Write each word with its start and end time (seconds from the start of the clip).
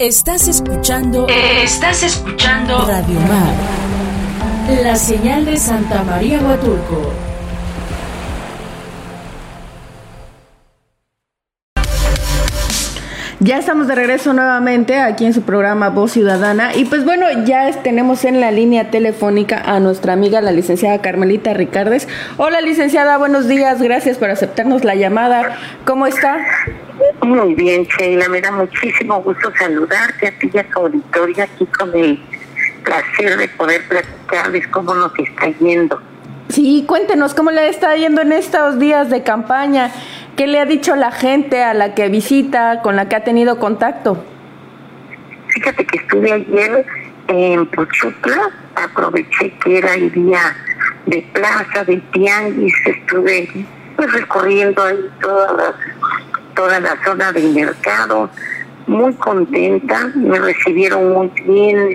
Estás 0.00 0.48
escuchando. 0.48 1.28
Estás 1.28 2.02
escuchando. 2.02 2.84
Radio 2.84 3.20
Mar. 3.20 4.82
La 4.82 4.96
señal 4.96 5.44
de 5.44 5.56
Santa 5.56 6.02
María 6.02 6.40
Huatulco. 6.40 7.12
Ya 13.38 13.58
estamos 13.58 13.86
de 13.86 13.94
regreso 13.94 14.32
nuevamente 14.32 14.98
aquí 14.98 15.26
en 15.26 15.32
su 15.32 15.42
programa 15.42 15.90
Voz 15.90 16.10
Ciudadana 16.10 16.74
y 16.74 16.86
pues 16.86 17.04
bueno, 17.04 17.26
ya 17.44 17.70
tenemos 17.82 18.24
en 18.24 18.40
la 18.40 18.50
línea 18.50 18.90
telefónica 18.90 19.62
a 19.64 19.78
nuestra 19.78 20.14
amiga 20.14 20.40
la 20.40 20.50
licenciada 20.50 21.02
Carmelita 21.02 21.54
Ricardes. 21.54 22.08
Hola 22.36 22.60
licenciada, 22.62 23.16
buenos 23.16 23.46
días, 23.46 23.80
gracias 23.80 24.18
por 24.18 24.30
aceptarnos 24.30 24.82
la 24.82 24.96
llamada. 24.96 25.56
¿Cómo 25.84 26.08
está? 26.08 26.38
Muy 27.24 27.54
bien, 27.54 27.84
Sheila, 27.84 28.28
me 28.28 28.40
da 28.42 28.50
muchísimo 28.50 29.22
gusto 29.22 29.50
saludarte 29.58 30.28
a 30.28 30.38
ti 30.38 30.50
y 30.52 30.58
a 30.58 30.64
tu 30.64 30.80
auditoría 30.80 31.44
aquí 31.44 31.64
con 31.66 31.94
el 31.94 32.20
placer 32.84 33.38
de 33.38 33.48
poder 33.48 33.82
platicarles 33.88 34.68
cómo 34.68 34.92
nos 34.92 35.10
está 35.18 35.48
yendo. 35.58 36.02
Sí, 36.50 36.84
cuéntenos 36.86 37.32
cómo 37.32 37.50
le 37.50 37.70
está 37.70 37.96
yendo 37.96 38.20
en 38.20 38.32
estos 38.32 38.78
días 38.78 39.08
de 39.08 39.22
campaña. 39.22 39.90
¿Qué 40.36 40.46
le 40.46 40.60
ha 40.60 40.66
dicho 40.66 40.96
la 40.96 41.12
gente 41.12 41.62
a 41.62 41.72
la 41.72 41.94
que 41.94 42.10
visita, 42.10 42.82
con 42.82 42.94
la 42.94 43.08
que 43.08 43.16
ha 43.16 43.24
tenido 43.24 43.58
contacto? 43.58 44.22
Fíjate 45.48 45.86
que 45.86 45.98
estuve 45.98 46.30
ayer 46.30 46.84
en 47.28 47.64
Pochutla, 47.66 48.50
aproveché 48.74 49.50
que 49.64 49.78
era 49.78 49.94
el 49.94 50.12
día 50.12 50.54
de 51.06 51.26
plaza, 51.32 51.84
de 51.84 51.96
tianguis, 52.12 52.74
estuve 52.84 53.48
pues, 53.96 54.12
recorriendo 54.12 54.82
ahí 54.82 55.08
toda 55.22 55.52
la, 55.54 55.74
toda 56.54 56.80
la 56.80 56.96
zona 57.04 57.32
del 57.32 57.52
mercado, 57.54 58.30
muy 58.86 59.14
contenta, 59.14 60.10
me 60.14 60.38
recibieron 60.38 61.12
muy 61.12 61.30
bien 61.46 61.94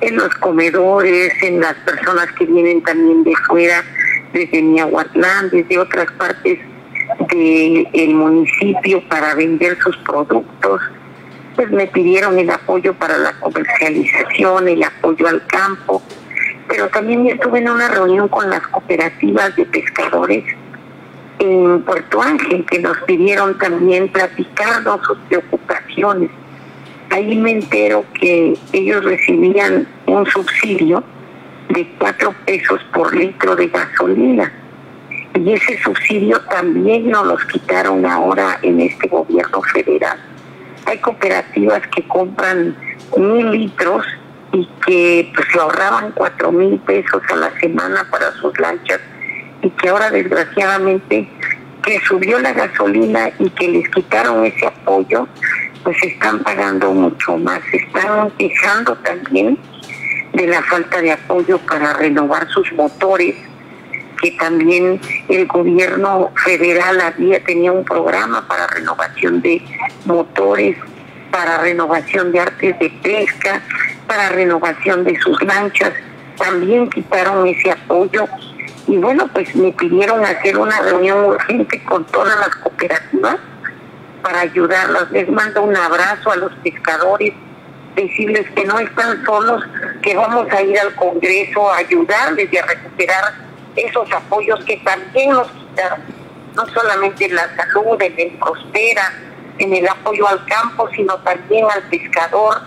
en 0.00 0.16
los 0.16 0.28
comedores, 0.36 1.32
en 1.42 1.60
las 1.60 1.74
personas 1.74 2.30
que 2.38 2.46
vienen 2.46 2.82
también 2.82 3.24
de 3.24 3.34
fuera, 3.46 3.82
desde 4.32 4.62
Miahuatlán, 4.62 5.50
desde 5.50 5.78
otras 5.78 6.10
partes 6.12 6.58
del 7.30 8.14
municipio 8.14 9.02
para 9.08 9.34
vender 9.34 9.78
sus 9.78 9.96
productos, 9.98 10.80
pues 11.54 11.70
me 11.70 11.86
pidieron 11.86 12.38
el 12.38 12.50
apoyo 12.50 12.94
para 12.94 13.16
la 13.16 13.32
comercialización, 13.40 14.68
el 14.68 14.82
apoyo 14.82 15.28
al 15.28 15.46
campo, 15.46 16.02
pero 16.68 16.88
también 16.88 17.26
estuve 17.26 17.60
en 17.60 17.68
una 17.68 17.88
reunión 17.88 18.28
con 18.28 18.50
las 18.50 18.66
cooperativas 18.68 19.54
de 19.56 19.64
pescadores 19.66 20.44
en 21.38 21.82
Puerto 21.82 22.22
Ángel, 22.22 22.64
que 22.66 22.78
nos 22.78 22.96
pidieron 23.02 23.58
también 23.58 24.08
platicarnos 24.08 25.00
sus 25.06 25.18
preocupaciones. 25.28 26.30
Ahí 27.10 27.36
me 27.36 27.52
entero 27.52 28.04
que 28.18 28.54
ellos 28.72 29.04
recibían 29.04 29.86
un 30.06 30.26
subsidio 30.26 31.02
de 31.68 31.86
cuatro 31.98 32.34
pesos 32.46 32.80
por 32.92 33.14
litro 33.14 33.56
de 33.56 33.68
gasolina 33.68 34.52
y 35.34 35.52
ese 35.52 35.78
subsidio 35.82 36.40
también 36.42 37.10
nos 37.10 37.26
los 37.26 37.44
quitaron 37.46 38.06
ahora 38.06 38.58
en 38.62 38.80
este 38.80 39.08
gobierno 39.08 39.60
federal. 39.62 40.18
Hay 40.86 40.98
cooperativas 40.98 41.82
que 41.88 42.06
compran 42.06 42.76
mil 43.16 43.50
litros 43.50 44.06
y 44.52 44.68
que 44.86 45.32
pues 45.34 45.48
se 45.52 45.58
ahorraban 45.58 46.12
cuatro 46.12 46.52
mil 46.52 46.78
pesos 46.80 47.22
a 47.32 47.36
la 47.36 47.50
semana 47.60 48.06
para 48.10 48.30
sus 48.32 48.58
lanchas 48.60 49.00
y 49.64 49.70
que 49.70 49.88
ahora 49.88 50.10
desgraciadamente 50.10 51.26
que 51.82 52.00
subió 52.00 52.38
la 52.38 52.52
gasolina 52.52 53.30
y 53.38 53.48
que 53.50 53.68
les 53.68 53.88
quitaron 53.88 54.44
ese 54.44 54.66
apoyo, 54.66 55.26
pues 55.82 55.96
están 56.02 56.42
pagando 56.42 56.92
mucho 56.92 57.36
más, 57.38 57.60
están 57.72 58.30
quejando 58.38 58.94
también 58.96 59.58
de 60.34 60.46
la 60.46 60.62
falta 60.62 61.00
de 61.00 61.12
apoyo 61.12 61.58
para 61.58 61.94
renovar 61.94 62.46
sus 62.48 62.70
motores 62.72 63.34
que 64.20 64.30
también 64.32 65.00
el 65.28 65.46
gobierno 65.46 66.30
federal 66.44 67.00
había 67.00 67.42
tenía 67.44 67.72
un 67.72 67.84
programa 67.84 68.46
para 68.46 68.66
renovación 68.68 69.42
de 69.42 69.62
motores, 70.06 70.76
para 71.30 71.58
renovación 71.58 72.32
de 72.32 72.40
artes 72.40 72.78
de 72.78 72.90
pesca, 73.02 73.60
para 74.06 74.30
renovación 74.30 75.04
de 75.04 75.18
sus 75.20 75.42
lanchas, 75.42 75.92
también 76.36 76.88
quitaron 76.90 77.46
ese 77.46 77.70
apoyo 77.70 78.26
y 78.86 78.98
bueno, 78.98 79.28
pues 79.32 79.54
me 79.56 79.72
pidieron 79.72 80.24
hacer 80.24 80.58
una 80.58 80.80
reunión 80.80 81.24
urgente 81.24 81.82
con 81.84 82.04
todas 82.06 82.38
las 82.38 82.54
cooperativas 82.56 83.36
para 84.22 84.40
ayudarlas. 84.40 85.10
Les 85.10 85.28
mando 85.28 85.62
un 85.62 85.76
abrazo 85.76 86.32
a 86.32 86.36
los 86.36 86.52
pescadores, 86.62 87.32
decirles 87.94 88.46
que 88.54 88.64
no 88.64 88.78
están 88.78 89.24
solos, 89.24 89.62
que 90.02 90.14
vamos 90.14 90.50
a 90.50 90.62
ir 90.62 90.78
al 90.78 90.94
Congreso 90.96 91.70
a 91.70 91.78
ayudarles 91.78 92.52
y 92.52 92.56
a 92.56 92.66
recuperar 92.66 93.34
esos 93.76 94.12
apoyos 94.12 94.62
que 94.64 94.76
también 94.78 95.30
nos 95.30 95.50
quitaron, 95.50 96.00
no 96.54 96.66
solamente 96.66 97.24
en 97.24 97.34
la 97.36 97.56
salud, 97.56 98.00
en 98.00 98.14
el 98.18 98.38
prospera, 98.38 99.12
en 99.58 99.72
el 99.72 99.88
apoyo 99.88 100.28
al 100.28 100.44
campo, 100.44 100.88
sino 100.94 101.16
también 101.18 101.66
al 101.70 101.82
pescador, 101.84 102.60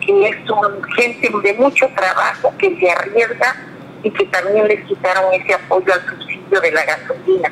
que 0.00 0.28
es 0.28 0.50
un, 0.50 0.84
gente 0.94 1.28
de 1.42 1.52
mucho 1.54 1.88
trabajo 1.96 2.54
que 2.58 2.78
se 2.78 2.90
arriesga 2.90 3.56
y 4.06 4.10
que 4.12 4.24
también 4.26 4.68
les 4.68 4.84
quitaron 4.84 5.34
ese 5.34 5.54
apoyo 5.54 5.92
al 5.92 6.00
subsidio 6.06 6.60
de 6.60 6.70
la 6.70 6.84
gasolina. 6.84 7.50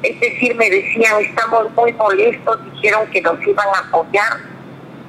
Es 0.00 0.20
decir, 0.20 0.54
me 0.54 0.70
decían, 0.70 1.20
estamos 1.20 1.72
muy 1.74 1.92
molestos, 1.94 2.58
dijeron 2.72 3.10
que 3.10 3.20
nos 3.20 3.44
iban 3.44 3.66
a 3.74 3.80
apoyar, 3.80 4.38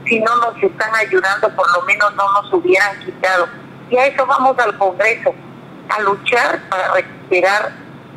si 0.07 0.19
no 0.19 0.35
nos 0.37 0.63
están 0.63 0.95
ayudando, 0.95 1.55
por 1.55 1.71
lo 1.77 1.83
menos 1.83 2.15
no 2.15 2.23
nos 2.33 2.51
hubieran 2.53 2.99
quitado. 3.01 3.47
Y 3.91 3.97
a 3.97 4.07
eso 4.07 4.25
vamos 4.25 4.57
al 4.57 4.75
Congreso 4.79 5.35
a 5.89 6.01
luchar 6.01 6.59
para 6.69 6.91
recuperar 6.93 7.71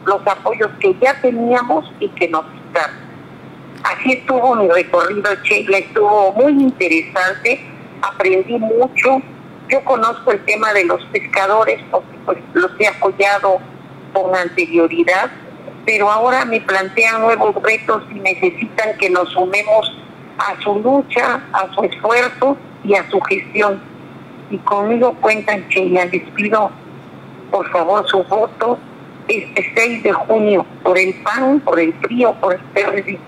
los 0.06 0.26
apoyos 0.26 0.70
que 0.80 0.96
ya 0.98 1.20
teníamos 1.20 1.84
y 2.00 2.08
que 2.08 2.28
nos 2.28 2.46
quitaron. 2.46 2.96
Así 3.84 4.12
estuvo 4.12 4.54
mi 4.56 4.68
recorrido, 4.68 5.30
Sheila, 5.44 5.76
estuvo 5.76 6.32
muy 6.32 6.52
interesante, 6.52 7.60
aprendí 8.00 8.58
mucho. 8.58 9.20
Yo 9.68 9.84
conozco 9.84 10.32
el 10.32 10.44
tema 10.44 10.72
de 10.72 10.84
los 10.84 11.02
pescadores 11.06 11.80
porque 11.90 12.16
pues, 12.24 12.38
los 12.54 12.70
he 12.78 12.86
apoyado 12.86 13.58
con 14.12 14.34
anterioridad, 14.34 15.30
pero 15.84 16.10
ahora 16.10 16.44
me 16.44 16.60
plantean 16.60 17.20
nuevos 17.20 17.54
retos 17.62 18.02
y 18.10 18.20
necesitan 18.20 18.96
que 18.98 19.10
nos 19.10 19.28
sumemos 19.30 19.92
a 20.38 20.60
su 20.62 20.78
lucha, 20.80 21.40
a 21.52 21.72
su 21.74 21.84
esfuerzo 21.84 22.56
y 22.84 22.94
a 22.94 23.08
su 23.10 23.20
gestión. 23.20 23.80
Y 24.50 24.58
conmigo 24.58 25.14
cuentan, 25.20 25.66
Sheila, 25.68 26.04
les 26.06 26.22
pido 26.30 26.70
por 27.50 27.68
favor 27.70 28.06
su 28.08 28.22
voto 28.24 28.78
este 29.28 29.72
6 29.74 30.02
de 30.04 30.12
junio 30.12 30.64
por 30.82 30.98
el 30.98 31.14
PAN, 31.22 31.60
por 31.60 31.80
el 31.80 31.92
frío, 31.94 32.34
por 32.40 32.54
el 32.54 32.60
PRD. 32.72 33.18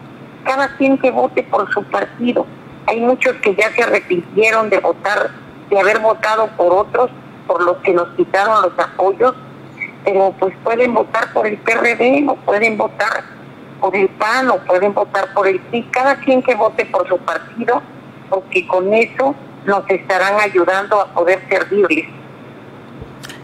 Cada 0.45 0.69
quien 0.77 0.97
que 0.99 1.11
vote 1.11 1.43
por 1.45 1.73
su 1.73 1.83
partido. 1.85 2.47
Hay 2.87 3.01
muchos 3.01 3.35
que 3.37 3.55
ya 3.55 3.71
se 3.73 3.83
arrepintieron 3.83 4.71
de 4.71 4.79
votar, 4.79 5.31
de 5.71 5.79
haber 5.79 5.99
votado 6.01 6.49
por 6.57 6.73
otros, 6.73 7.11
por 7.47 7.63
los 7.63 7.77
que 7.79 7.93
nos 7.93 8.09
quitaron 8.11 8.63
los 8.63 8.79
apoyos, 8.79 9.35
pero 10.05 10.35
pues 10.39 10.55
pueden 10.65 10.95
votar 10.95 11.33
por 11.33 11.47
el 11.47 11.59
PRD 11.59 12.27
o 12.29 12.37
pueden 12.37 12.77
votar 12.77 13.25
por 13.81 13.95
el 13.95 14.09
PAN 14.09 14.51
o 14.51 14.59
pueden 14.59 14.95
votar 14.95 15.33
por 15.35 15.47
el 15.47 15.61
PRI. 15.61 15.85
Cada 15.91 16.17
quien 16.17 16.43
que 16.43 16.55
vote 16.55 16.85
por 16.87 17.07
su 17.09 17.19
partido, 17.19 17.83
porque 18.29 18.67
con 18.67 18.93
eso 18.93 19.35
nos 19.67 19.89
estarán 19.89 20.41
ayudando 20.41 21.01
a 21.01 21.07
poder 21.07 21.41
servirles. 21.49 22.07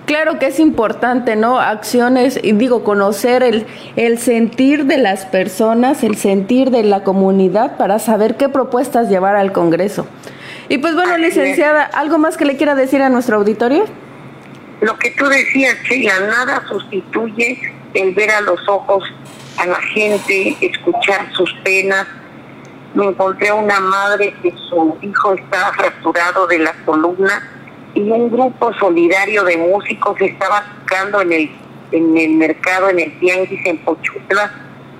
Claro 0.07 0.39
que 0.39 0.49
es 0.49 0.61
importante, 0.61 1.35
¿no? 1.35 1.59
Acciones, 1.59 2.39
y 2.43 2.53
digo, 2.53 2.85
conocer 2.85 3.43
el, 3.43 3.67
el 3.97 4.19
sentir 4.19 4.85
de 4.85 4.99
las 4.99 5.25
personas, 5.25 6.05
el 6.05 6.17
sentir 6.17 6.71
de 6.71 6.83
la 6.83 7.05
comunidad 7.05 7.79
para 7.79 7.99
saber 7.99 8.37
qué 8.37 8.51
propuestas 8.51 9.09
llevar 9.09 9.35
al 9.35 9.53
Congreso. 9.53 10.07
Y 10.69 10.79
pues 10.79 10.95
bueno, 10.95 11.17
licenciada, 11.19 11.85
¿algo 11.85 12.19
más 12.19 12.37
que 12.37 12.45
le 12.45 12.57
quiera 12.57 12.75
decir 12.75 13.03
a 13.03 13.09
nuestro 13.09 13.37
auditorio? 13.37 13.85
Lo 14.81 14.99
que 14.99 15.11
tú 15.13 15.27
decías, 15.27 15.77
Sheila, 15.85 16.21
nada 16.21 16.63
sustituye 16.69 17.73
el 17.95 18.15
ver 18.15 18.31
a 18.31 18.41
los 18.41 18.67
ojos 18.69 19.05
a 19.59 19.67
la 19.67 19.81
gente, 19.81 20.57
escuchar 20.61 21.33
sus 21.33 21.53
penas. 21.63 22.07
Me 22.95 23.07
encontré 23.07 23.49
a 23.49 23.55
una 23.55 23.81
madre 23.81 24.35
que 24.43 24.53
su 24.69 24.97
hijo 25.03 25.35
estaba 25.35 25.73
fracturado 25.73 26.47
de 26.47 26.59
la 26.59 26.73
columna 26.85 27.43
y 27.95 28.11
un 28.11 28.31
grupo 28.31 28.73
solidario 28.75 29.45
de 29.45 29.57
músicos 29.57 30.21
estaba 30.21 30.65
tocando 30.81 31.21
en 31.21 31.33
el, 31.33 31.51
en 31.93 32.17
el 32.17 32.35
mercado, 32.35 32.89
en 32.89 33.01
el 33.01 33.19
Tianguis, 33.21 33.65
en 33.67 33.79
Pochutla, 33.79 34.51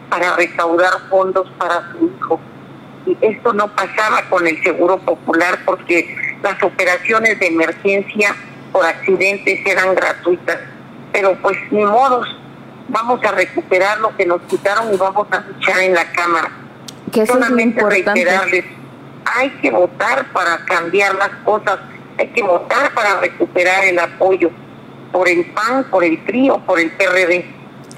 para 0.09 0.37
recaudar 0.37 0.93
fondos 1.11 1.51
para 1.59 1.93
su 1.93 2.07
hijo. 2.07 2.41
Y 3.07 3.17
esto 3.21 3.53
no 3.53 3.69
pasaba 3.75 4.23
con 4.31 4.47
el 4.47 4.63
Seguro 4.63 4.99
Popular 4.99 5.59
porque 5.65 6.17
las 6.43 6.63
operaciones 6.63 7.39
de 7.39 7.49
emergencia 7.49 8.35
por 8.73 8.85
accidentes 8.85 9.61
eran 9.67 9.95
gratuitas. 9.95 10.59
Pero 11.13 11.37
pues 11.43 11.57
ni 11.71 11.85
modos, 11.85 12.27
vamos 12.89 13.23
a 13.25 13.33
recuperar 13.33 14.01
lo 14.01 14.17
que 14.17 14.27
nos 14.27 14.43
quitaron 14.43 14.93
y 14.93 14.97
vamos 14.97 15.29
a 15.31 15.41
luchar 15.41 15.81
en 15.81 15.95
la 15.95 16.11
Cámara. 16.13 16.51
Que 17.13 17.23
eso 17.23 17.35
Solamente 17.35 17.81
es 17.81 17.87
reiterarles 17.87 18.65
hay 19.25 19.51
que 19.51 19.71
votar 19.71 20.27
para 20.33 20.59
cambiar 20.65 21.15
las 21.15 21.31
cosas, 21.45 21.79
hay 22.19 22.29
que 22.29 22.43
votar 22.43 22.93
para 22.95 23.21
recuperar 23.21 23.85
el 23.85 23.99
apoyo 23.99 24.51
por 25.13 25.29
el 25.29 25.45
PAN, 25.47 25.85
por 25.91 26.05
el 26.05 26.19
PRI 26.19 26.51
o 26.51 26.59
por 26.59 26.79
el 26.79 26.91
PRD. 26.93 27.45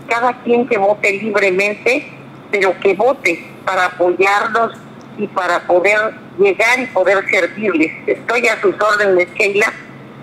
Cada 0.09 0.33
quien 0.43 0.69
que 0.69 0.79
vote 0.79 1.13
libremente, 1.13 2.13
pero 2.51 2.79
que 2.81 2.95
vote 2.95 3.45
para 3.65 3.87
apoyarnos 3.87 4.73
y 5.19 5.27
para 5.29 5.61
poder 5.67 6.15
llegar 6.39 6.81
y 6.81 6.87
poder 6.87 7.25
servirles. 7.31 7.93
Estoy 8.07 8.47
a 8.49 8.61
sus 8.61 8.75
órdenes, 8.81 9.29
Sheila. 9.35 9.73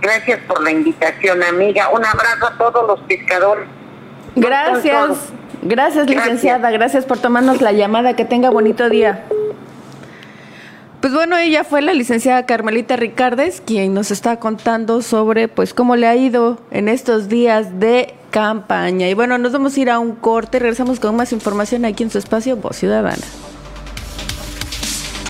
Gracias 0.01 0.39
por 0.47 0.61
la 0.61 0.71
invitación, 0.71 1.41
amiga. 1.43 1.89
Un 1.89 2.05
abrazo 2.05 2.47
a 2.47 2.57
todos 2.57 2.87
los 2.87 2.99
pescadores. 3.01 3.65
Gracias, 4.35 5.29
gracias 5.61 6.09
licenciada, 6.09 6.71
gracias 6.71 7.05
por 7.05 7.19
tomarnos 7.19 7.61
la 7.61 7.71
llamada, 7.71 8.15
que 8.15 8.25
tenga 8.25 8.49
bonito 8.49 8.89
día. 8.89 9.23
Pues 11.03 11.13
bueno, 11.13 11.37
ella 11.37 11.65
fue 11.65 11.81
la 11.81 11.93
licenciada 11.93 12.45
Carmelita 12.45 12.95
Ricardes 12.95 13.59
quien 13.59 13.93
nos 13.93 14.09
está 14.09 14.37
contando 14.39 15.01
sobre 15.01 15.49
pues 15.49 15.73
cómo 15.73 15.97
le 15.97 16.07
ha 16.07 16.15
ido 16.15 16.59
en 16.71 16.87
estos 16.87 17.27
días 17.27 17.79
de 17.79 18.13
campaña. 18.31 19.09
Y 19.09 19.13
bueno, 19.13 19.37
nos 19.37 19.51
vamos 19.51 19.75
a 19.75 19.79
ir 19.81 19.89
a 19.89 19.99
un 19.99 20.15
corte, 20.15 20.59
regresamos 20.59 21.01
con 21.01 21.15
más 21.17 21.33
información 21.33 21.83
aquí 21.83 22.03
en 22.03 22.09
su 22.09 22.19
espacio 22.19 22.55
Voz 22.55 22.77
Ciudadana. 22.77 23.21